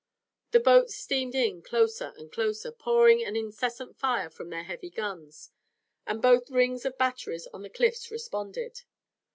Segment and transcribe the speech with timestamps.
[0.49, 5.51] The boats steamed in closer and closer, pouring an incessant fire from their heavy guns,
[6.07, 8.81] and both rings of batteries on the cliffs responded.